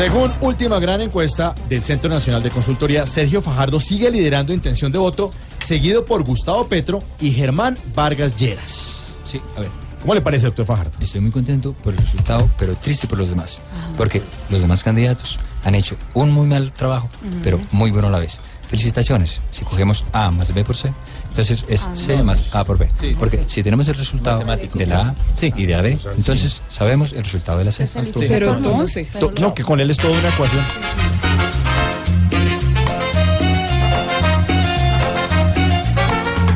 Según 0.00 0.32
última 0.40 0.80
gran 0.80 1.02
encuesta 1.02 1.54
del 1.68 1.82
Centro 1.82 2.08
Nacional 2.08 2.42
de 2.42 2.48
Consultoría, 2.48 3.06
Sergio 3.06 3.42
Fajardo 3.42 3.78
sigue 3.80 4.10
liderando 4.10 4.54
intención 4.54 4.90
de 4.90 4.96
voto, 4.96 5.30
seguido 5.62 6.06
por 6.06 6.24
Gustavo 6.24 6.66
Petro 6.68 7.00
y 7.20 7.32
Germán 7.32 7.76
Vargas 7.94 8.34
Lleras. 8.34 9.16
Sí, 9.24 9.42
a 9.58 9.60
ver, 9.60 9.68
¿Cómo 10.00 10.14
le 10.14 10.22
parece, 10.22 10.46
doctor 10.46 10.64
Fajardo? 10.64 10.96
estoy 11.02 11.20
muy 11.20 11.30
contento 11.30 11.74
por 11.74 11.92
el 11.92 11.98
resultado, 11.98 12.50
pero 12.58 12.74
triste 12.76 13.06
por 13.08 13.18
los 13.18 13.28
demás. 13.28 13.60
Porque 13.98 14.22
los 14.48 14.62
demás 14.62 14.82
candidatos 14.82 15.38
han 15.64 15.74
hecho 15.74 15.96
un 16.14 16.30
muy 16.30 16.46
mal 16.46 16.72
trabajo, 16.72 17.10
pero 17.44 17.60
muy 17.70 17.90
bueno 17.90 18.08
a 18.08 18.10
la 18.10 18.20
vez. 18.20 18.40
Felicitaciones. 18.70 19.40
Si 19.50 19.64
cogemos 19.64 20.04
A 20.12 20.30
más 20.30 20.54
B 20.54 20.64
por 20.64 20.76
C, 20.76 20.92
entonces 21.28 21.64
es 21.68 21.88
C 21.94 22.22
más 22.22 22.54
A 22.54 22.62
por 22.64 22.78
B. 22.78 22.88
Porque 23.18 23.42
si 23.48 23.64
tenemos 23.64 23.88
el 23.88 23.96
resultado 23.96 24.38
de 24.38 24.86
la 24.86 25.00
A 25.00 25.14
y 25.42 25.66
de 25.66 25.72
la 25.74 25.82
B, 25.82 25.98
entonces 26.16 26.62
sabemos 26.68 27.12
el 27.12 27.24
resultado 27.24 27.58
de 27.58 27.64
la 27.64 27.72
C. 27.72 27.88
Pero 28.28 28.54
entonces, 28.54 29.10
To- 29.18 29.32
No, 29.40 29.52
que 29.54 29.64
con 29.64 29.80
él 29.80 29.90
es 29.90 29.96
toda 29.96 30.16
una 30.16 30.28
ecuación. 30.28 30.62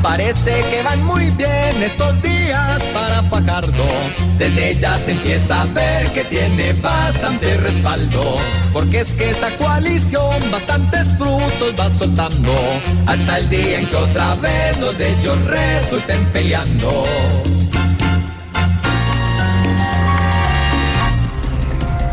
Parece 0.01 0.63
que 0.69 0.83
van 0.83 1.03
muy 1.03 1.29
bien 1.31 1.81
estos 1.83 2.21
días 2.21 2.81
Fajardo. 3.55 3.85
Desde 4.37 4.77
ya 4.79 4.97
se 4.97 5.11
empieza 5.13 5.61
a 5.61 5.65
ver 5.65 6.11
que 6.11 6.25
tiene 6.25 6.73
bastante 6.73 7.55
respaldo. 7.57 8.37
Porque 8.73 8.99
es 8.99 9.13
que 9.13 9.29
esa 9.29 9.49
coalición 9.57 10.51
bastantes 10.51 11.07
frutos 11.17 11.73
va 11.79 11.89
soltando. 11.89 12.53
Hasta 13.05 13.37
el 13.37 13.49
día 13.49 13.79
en 13.79 13.87
que 13.87 13.95
otra 13.95 14.35
vez 14.35 14.77
los 14.79 14.97
de 14.97 15.09
ellos 15.09 15.45
resulten 15.45 16.25
peleando. 16.33 17.05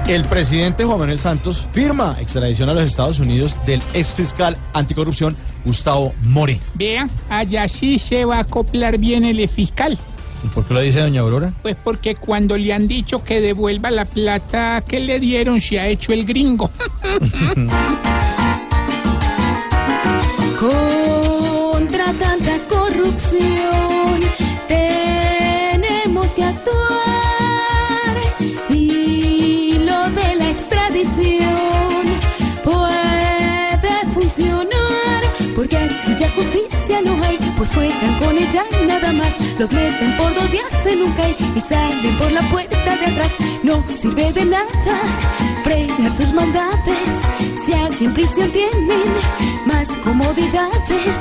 El 0.07 0.25
presidente 0.25 0.85
Juan 0.85 0.99
Manuel 0.99 1.19
Santos 1.19 1.65
firma 1.73 2.17
extradición 2.21 2.69
a 2.69 2.75
los 2.75 2.85
Estados 2.85 3.19
Unidos 3.19 3.57
del 3.67 3.83
ex 3.95 4.15
fiscal 4.15 4.57
anticorrupción 4.75 5.37
Gustavo 5.65 6.13
More. 6.23 6.61
vea, 6.75 7.09
allá 7.29 7.69
sí 7.69 7.99
se 7.99 8.25
va 8.25 8.39
a 8.39 8.41
acoplar 8.41 8.99
bien 8.99 9.25
el 9.25 9.49
fiscal. 9.49 9.99
¿Y 10.45 10.49
por 10.49 10.65
qué 10.65 10.75
lo 10.75 10.81
dice 10.81 11.01
doña 11.01 11.21
Aurora? 11.21 11.53
Pues 11.63 11.77
porque 11.83 12.17
cuando 12.17 12.57
le 12.57 12.73
han 12.73 12.89
dicho 12.89 13.23
que 13.23 13.41
devuelva 13.41 13.91
la 13.91 14.05
plata 14.05 14.83
que 14.87 14.99
le 15.01 15.21
dieron, 15.21 15.61
se 15.61 15.79
ha 15.79 15.87
hecho 15.87 16.13
el 16.13 16.25
gringo. 16.25 16.71
Contra 20.59 22.13
tanta 22.15 22.59
corrupción 22.69 24.21
tenemos 24.69 26.27
que 26.29 26.45
actuar 26.45 28.19
y 28.71 29.79
lo 29.81 30.09
de 30.11 30.37
la 30.37 30.51
extradición 30.51 32.07
puede 32.63 34.07
funcionar 34.15 35.23
porque 35.57 35.77
aquí 35.77 36.15
ya 36.17 36.31
justicia 36.31 36.72
pues 37.63 37.75
juegan 37.75 38.19
con 38.19 38.37
ella 38.37 38.65
nada 38.89 39.13
más, 39.13 39.37
los 39.57 39.71
meten 39.71 40.17
por 40.17 40.35
dos 40.35 40.51
días 40.51 40.85
en 40.85 41.03
un 41.03 41.13
CAI 41.13 41.37
y 41.55 41.61
salen 41.61 42.19
por 42.19 42.33
la 42.33 42.41
puerta 42.51 42.97
de 42.97 43.07
atrás, 43.07 43.37
no 43.63 43.85
sirve 43.95 44.33
de 44.33 44.47
nada 44.47 44.67
frenar 45.63 46.11
sus 46.11 46.33
maldades, 46.35 47.15
si 47.65 47.73
aquí 47.73 48.07
en 48.07 48.15
prisión 48.15 48.51
tienen 48.51 49.09
más 49.65 49.89
comodidades. 49.99 51.21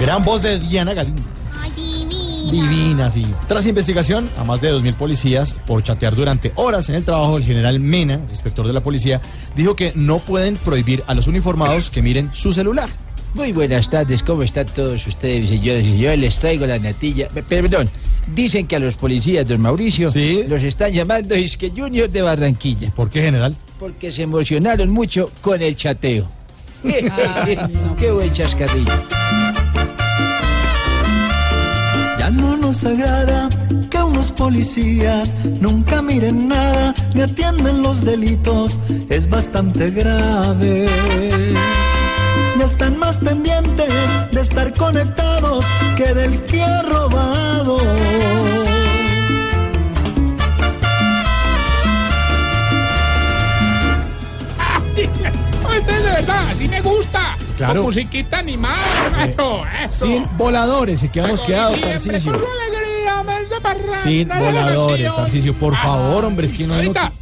Gran 0.00 0.24
voz 0.24 0.40
de 0.40 0.58
Diana 0.58 0.94
Galindo. 0.94 1.22
Ay, 1.60 1.70
divina. 1.76 2.50
Divina, 2.50 3.10
sí. 3.10 3.26
Tras 3.46 3.66
investigación 3.66 4.30
a 4.38 4.44
más 4.44 4.62
de 4.62 4.72
2.000 4.72 4.94
policías 4.94 5.54
por 5.66 5.82
chatear 5.82 6.16
durante 6.16 6.50
horas 6.54 6.88
en 6.88 6.94
el 6.94 7.04
trabajo, 7.04 7.36
el 7.36 7.44
general 7.44 7.78
Mena, 7.78 8.20
inspector 8.30 8.66
de 8.66 8.72
la 8.72 8.80
policía, 8.80 9.20
dijo 9.54 9.76
que 9.76 9.92
no 9.94 10.18
pueden 10.18 10.56
prohibir 10.56 11.04
a 11.06 11.12
los 11.12 11.26
uniformados 11.26 11.90
que 11.90 12.00
miren 12.00 12.30
su 12.32 12.50
celular. 12.50 12.88
Muy 13.34 13.52
buenas 13.52 13.90
tardes, 13.90 14.22
¿cómo 14.22 14.42
están 14.44 14.66
todos 14.66 15.06
ustedes, 15.06 15.48
señoras 15.48 15.82
y 15.82 15.86
señores? 15.90 16.18
Les 16.20 16.38
traigo 16.38 16.66
la 16.66 16.78
natilla. 16.78 17.28
Pe- 17.28 17.42
Perdón, 17.42 17.88
dicen 18.34 18.66
que 18.68 18.76
a 18.76 18.78
los 18.78 18.94
policías, 18.94 19.46
don 19.46 19.60
Mauricio, 19.60 20.10
Sí. 20.10 20.44
los 20.48 20.62
están 20.62 20.92
llamando 20.92 21.34
que 21.58 21.70
Junior 21.76 22.08
de 22.08 22.22
Barranquilla, 22.22 22.90
¿Por 22.92 23.10
qué, 23.10 23.22
general? 23.22 23.56
porque 23.80 24.12
se 24.12 24.22
emocionaron 24.22 24.90
mucho 24.90 25.30
con 25.40 25.60
el 25.62 25.74
chateo. 25.74 26.28
Qué 27.98 28.10
buen 28.12 28.32
chascarrillo. 28.32 28.92
Ya 32.18 32.30
no 32.30 32.56
nos 32.56 32.84
agrada 32.84 33.48
que 33.90 33.98
unos 33.98 34.30
policías 34.32 35.34
nunca 35.60 36.02
miren 36.02 36.48
nada 36.48 36.94
ni 37.14 37.22
atienden 37.22 37.82
los 37.82 38.04
delitos. 38.04 38.78
Es 39.08 39.28
bastante 39.28 39.90
grave. 39.90 40.86
Conectados 44.84 45.64
que 45.96 46.12
del 46.14 46.40
que 46.44 46.62
ha 46.62 46.82
robado. 46.82 47.78
Pues 55.62 55.86
de 55.86 55.92
verdad, 56.02 56.48
así 56.50 56.68
me 56.68 56.80
gusta. 56.80 57.36
Claro. 57.56 57.74
Con 57.76 57.84
musiquita 57.86 58.38
animada, 58.38 58.78
hermano. 59.06 59.62
Eso. 59.86 60.06
Sin 60.06 60.28
voladores, 60.36 61.02
y 61.02 61.08
que 61.08 61.20
hemos 61.20 61.40
quedado, 61.40 61.70
Siempre 61.74 61.92
Tarcisio. 61.92 62.32
con 62.32 62.42
alegría, 62.42 63.22
mes 63.24 63.50
de 63.50 63.60
parranda, 63.60 63.98
Sin 64.02 64.28
voladores. 64.28 65.14
Tarcisio. 65.14 65.54
Por 65.54 65.74
Ah, 65.74 65.82
favor, 65.82 66.24
hombre, 66.26 66.46
es 66.46 66.52
que 66.52 66.66
no, 66.66 66.74
ahorita. 66.74 67.12